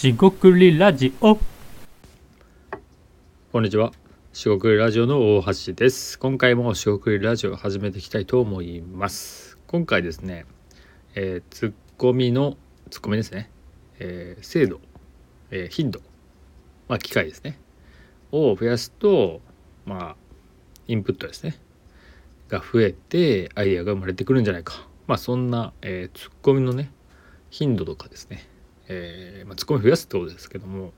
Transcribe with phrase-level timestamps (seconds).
[0.00, 1.36] しごくりラジオ
[3.50, 3.90] こんにちは。
[4.32, 6.20] 四国ラジオの大橋です。
[6.20, 9.58] 今回も四国ラジオを始めていきたいと思います。
[9.66, 10.46] 今回ですね、
[11.16, 12.56] えー、ツッコミの
[12.90, 13.50] ツッコミですね、
[13.98, 14.78] えー精度、
[15.50, 16.00] えー頻度、
[16.86, 17.58] まあ機械ですね、
[18.30, 19.40] を増やすと、
[19.84, 20.16] まあ
[20.86, 21.58] インプットですね、
[22.48, 24.86] が増えてアイデアが生まれてくるんじゃないか。
[25.08, 26.92] まあそんな、えーツッコミのね
[27.50, 28.48] 頻度とかですね、
[28.88, 30.92] えーまあ、ツッコミ増やすってことですけども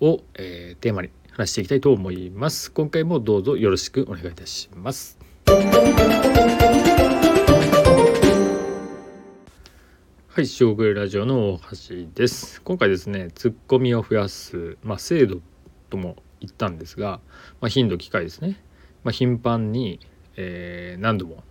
[0.00, 2.70] を、えーテーマに話していきたいと思います。
[2.72, 5.18] 今回もどうぞよろしくお願いいたします。
[10.28, 12.62] はい、小国ラジオの大橋です。
[12.62, 15.40] 今回ですね、ツッコミを増やす、まあ、精度
[15.90, 17.20] とも言ったんですが、
[17.60, 18.62] まあ、頻度機会ですね。
[19.04, 20.00] まあ、頻繁に、
[20.36, 21.44] えー何度も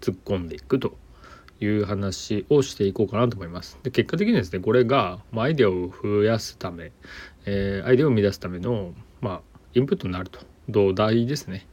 [0.00, 0.96] 突っ込んでいくと
[1.60, 3.78] いう話をしていこうかなと思います。
[3.82, 6.92] で結果的にですねこれが、まあ、アイデアを増やすため、
[7.46, 9.40] えーアイデアを生み出すための、まあ、
[9.74, 11.66] インプットになると土台ですね。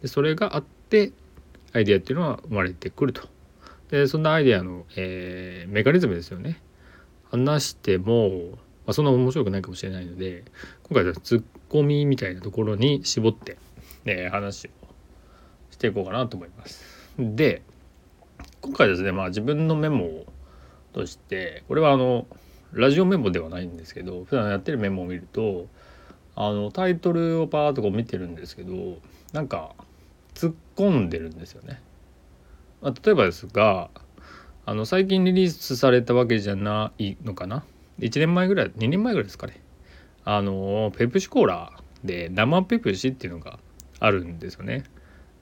[0.00, 1.12] でそれがあって
[1.72, 3.28] アイデアっていうのは生まれてくると。
[3.90, 6.60] でそんなアイデアの、えーメカニズムですよね。
[7.30, 8.52] 話しても、
[8.86, 10.44] まあ、そんな面白くないかもしれないので
[10.84, 13.58] 今回はツッコミみたいなところに絞って、
[14.06, 14.70] え話を
[15.70, 16.82] していこうかなと思います。
[17.18, 17.62] で
[18.60, 20.24] 今回ですねまあ自分のメモ
[20.92, 22.26] としてこれはあの
[22.72, 25.66] ラジオメモではないんですけど普段やってるメモを見ると
[26.34, 28.98] あのタイトルをパーッとこう見てるんですけど
[29.32, 29.74] なんか
[30.34, 31.80] 突っ込んでるんですよね。
[32.80, 33.90] まあ、例えばですが
[34.66, 37.64] あの最近リリースされたわけじゃないのかな
[37.98, 39.60] ？1年前ぐらい2年前ぐらいですかね
[40.24, 41.72] あのペプシコーラ
[42.04, 43.58] で生ペプシっていうのが
[43.98, 44.84] あるんですよね。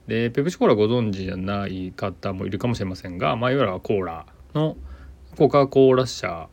[0.06, 4.76] でペプシコーラご存知じゃない方もいるかもしれませんが、まあ、いわゆるコーラの
[5.36, 6.48] コカ・コーラ社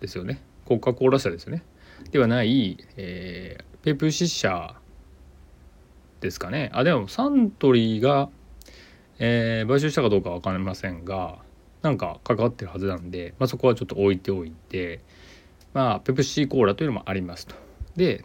[0.00, 0.42] ですよね。
[0.64, 1.62] コカ・コーラ社ですよね。
[2.10, 4.74] ではない、えーペプシ社
[6.20, 6.70] ですかね。
[6.74, 8.28] あでもサントリーが、
[9.18, 11.38] えー買収したかどうか分かりませんが
[11.82, 15.00] なんか関わってるはずなんで、まあ、そこはちょっと置いておいて
[15.74, 17.54] まあペプシコーラというのもありますと。
[17.96, 18.24] で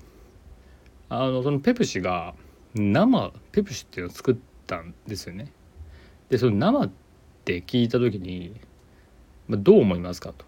[1.10, 2.34] あのそのペプシが
[2.74, 5.52] 生ペプシっていうのを作ってたんですよね。
[6.30, 6.92] でその生っ
[7.46, 8.56] て聞いた時に、
[9.48, 10.46] まあ、どう思いますかと。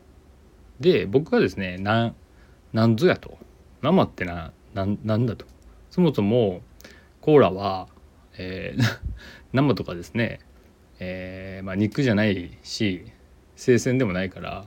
[0.80, 2.14] で僕はですねな
[2.74, 3.38] なんぞやと
[3.82, 5.46] 生ってななんなんだと
[5.90, 6.62] そもそも
[7.22, 7.88] コーラは、
[8.38, 8.84] えー
[9.54, 10.42] 生とかですね、
[11.00, 13.06] えーまあ、肉じゃないし
[13.56, 14.66] 生鮮でもないから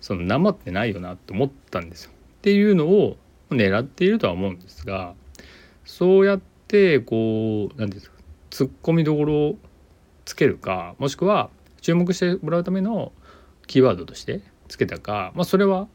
[0.00, 2.10] その生ってないよなって思ったんですよ。
[2.10, 3.16] っていうのを
[3.50, 5.14] 狙っているとは思うんですが
[5.84, 8.15] そうやってこう何ていうんですか
[8.56, 9.58] ツッコミどころを
[10.24, 11.50] つけるかもしくは
[11.82, 13.12] 注目してもらうための
[13.66, 15.88] キーワードとしてつけたか、まあ、それは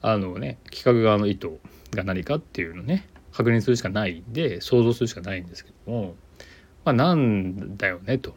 [0.00, 1.58] あのね企画側の意図
[1.90, 6.14] が何かっていうのね確認するしかないんで想像するしかないんですけども
[6.86, 8.30] まあなんだよねと。
[8.30, 8.34] っ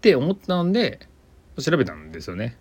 [0.00, 1.00] て思ったんで
[1.60, 2.56] 調べたんですよね。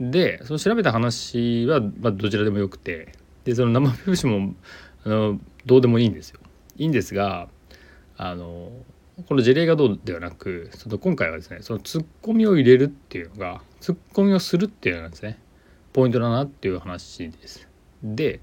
[0.00, 3.12] でその調べた話は、まあ、どちらでもよくて
[3.44, 4.56] でその生ペプシも
[5.04, 6.40] あのどうでもいいんですよ。
[6.76, 7.46] いいんですが
[8.16, 8.72] あの
[9.24, 15.38] この事例がどうではなくその今回はですねそのツッコミを入れるっていうのがツッコミをするっていうのがですね
[15.94, 17.66] ポイントだなっていう話です。
[18.02, 18.40] で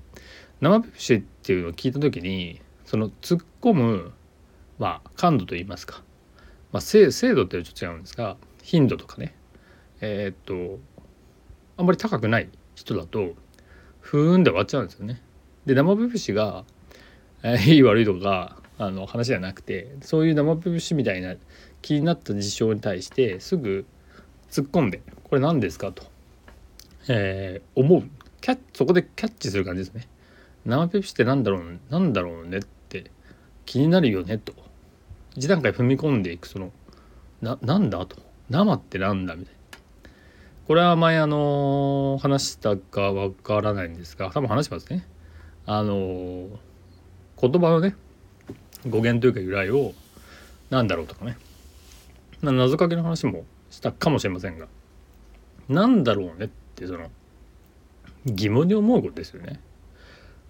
[0.61, 4.13] 生ペプシっていうのを聞いた時にその突っ込む、
[4.79, 6.01] まあ、感度といいますか、
[6.71, 9.35] まあ、精精度っていうのはちょっと違うんですが頻度とかね
[10.01, 10.79] えーっと
[11.77, 13.33] あんまり高くない人だと
[13.99, 15.21] ふーんで終わっちゃうんですよね。
[15.67, 16.65] で生ペプシが、
[17.43, 21.35] えーいい悪いとかあの話じゃなくてそういう生ペプシみたいな
[21.81, 23.85] 気になった事象に対してすぐ
[24.49, 26.03] 突っ込んで「これ何ですか?」と、
[27.07, 28.03] えー思う
[28.41, 30.07] キャッそこでキャッチする感じですね。
[30.65, 33.11] 生ペプシってなんだろうなんだろうねって
[33.65, 34.53] 気になるよねと
[35.35, 36.71] 一段階踏み込んでいくその
[37.41, 38.17] ななんだと
[38.49, 39.59] 生ってなんだみたいな
[40.67, 45.05] これは前あの話したかわからないんですが多分話しますね
[45.65, 46.47] あの
[47.39, 47.95] 言葉のね
[48.87, 49.93] 語源というか由来を
[50.69, 51.37] なんだろうとかね
[52.41, 54.67] な謎かけの話もしたかもしれませんが
[55.69, 57.09] なんだろうねってその
[58.25, 59.59] 疑問に思うことですよね。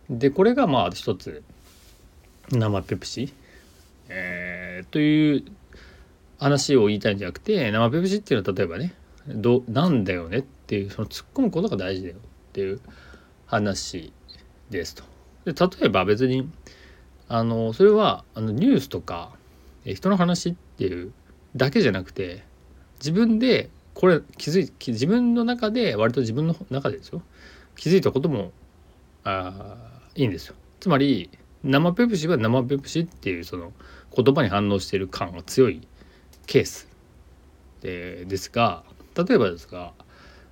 [0.09, 1.43] でこれがまあ一つ
[2.51, 3.33] 生ペプシ、
[4.09, 5.43] えーという
[6.39, 8.93] 話を言いたいんじゃなくて生ペプシっていうのは例えばね
[9.27, 12.19] どなんだよねっていうその突っ込むことが大事だよっ
[12.51, 12.81] ていう
[13.45, 14.11] 話
[14.69, 15.03] ですと。
[15.45, 16.49] で例えば別に
[17.33, 19.31] あのそれはあのニュースとか
[19.85, 21.11] 人の話っていう
[21.55, 22.43] だけじゃなくて
[22.99, 27.23] 自分でこれ気づい自分の中で割と自分の中でですよ。
[27.75, 28.51] 気づいたことも
[29.23, 29.77] あ
[30.13, 30.53] いいんですよ。
[30.79, 31.31] つまり
[31.63, 33.73] 生ペプシは生ペプシっていうその
[34.15, 35.81] 言葉に反応している感が強い
[36.45, 36.87] ケース。
[37.81, 38.83] でですが
[39.17, 39.93] 例えばですが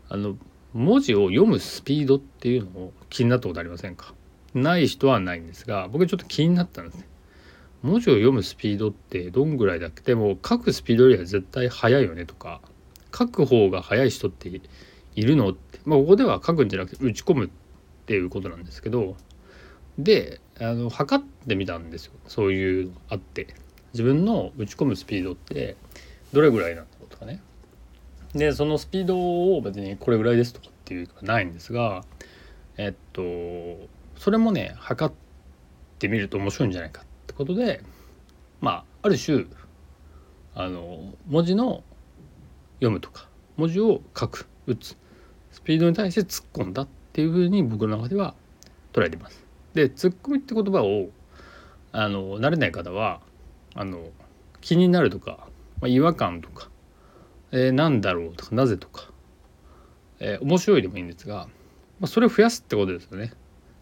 [0.10, 0.36] あの
[0.74, 4.16] 文字を読むスピードっていうのを気になったことありませんか？
[4.53, 7.07] ない人はないんですが僕ちょっと気になったんですね。
[7.83, 10.01] 文字を読むスピードってどんぐらいだっけ？
[10.01, 12.62] でも書くスピードよりは絶対速いよねとか
[13.18, 14.50] 書く方が速い人って
[15.15, 17.50] いるのってまあここでは書くんじゃなくて打ち込むっ
[18.06, 19.15] ていうことなんですけど
[19.98, 22.13] であの測ってみたんですよ。
[22.27, 23.47] そういうのあって。
[23.94, 25.75] 自分の打ち込むスピードって
[26.31, 27.42] どれぐらいなんだろうとかね。
[28.33, 32.06] でそのスピードを別にこれぐらいですとかっていうのはないんですが
[32.77, 33.21] えっと
[34.21, 35.13] それもね測っ
[35.97, 37.81] てみると面白いんじゃないかってことで
[38.59, 39.45] まあある種
[40.53, 41.83] あの文字の
[42.75, 43.27] 読むとか
[43.57, 44.95] 文字を書く打つ
[45.50, 48.35] スピードに対して突っ込んだっていうふうに僕の中では
[48.94, 49.44] 捉えてます。
[49.73, 51.09] でツッコミって言葉を
[51.91, 53.21] あの慣れない方は
[53.73, 54.07] あの
[54.59, 55.47] 気になるとか、
[55.81, 56.69] まあ、違和感とか、
[57.51, 59.09] えー、何だろうとかなぜとか、
[60.19, 61.47] えー、面白いでもいいんですが、
[62.00, 63.33] まあ、それを増やすってことですよね。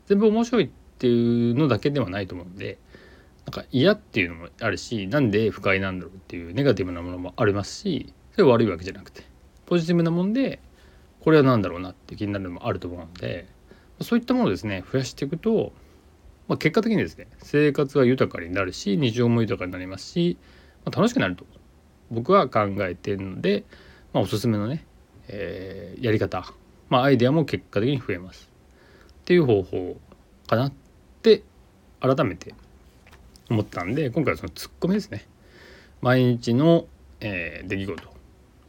[0.10, 2.80] 全部面白いっていうのだけではないと思うんで
[3.46, 9.24] なんか嫌っていうのもあるしなんで不快なんだろうっていうネガティブなものもありますしそれは悪いわけじゃなくて
[9.68, 10.60] ポジティブなもんで
[11.22, 13.48] これは何だろうなって気になるのもあると思うので
[14.02, 15.74] そういったものをですね増やしていくと、
[16.48, 20.38] まあ、結果的にですね生活は豊かになるし日常も豊かになりますし、
[20.86, 21.46] まあ、楽しくなると
[22.10, 23.64] 僕は考えてるので、
[24.14, 24.86] まあ、おすすめのね、
[25.28, 26.44] えー、やり方、
[26.90, 28.49] まあ、アイデアも結果的に増えます。
[29.30, 29.96] っていう方法
[30.48, 30.74] かなっ
[31.22, 31.44] て
[32.00, 32.56] 改めて
[33.48, 35.28] 思ったんで今回はそのツッコミですね。
[36.02, 36.88] 毎日の、
[37.20, 38.04] えー、出来事、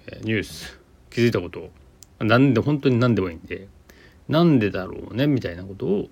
[0.09, 0.79] え、ニュース
[1.09, 1.71] 気づいたことを
[2.19, 3.69] 何で本当に何でもいいんで
[4.29, 6.09] なんでだろうねみたいなことを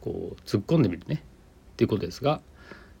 [0.00, 1.24] こう突っ込んでみるね。
[1.72, 2.40] っていうことですが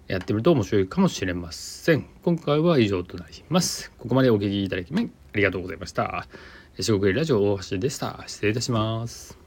[0.08, 2.08] やってみると面白いかもしれません。
[2.24, 3.92] 今回は以上となります。
[4.00, 4.98] ここまでお聞きいただきあ
[5.36, 6.26] りがとうございました。
[6.76, 8.24] 四国ラジオ大橋でした。
[8.26, 9.41] 失礼いたします。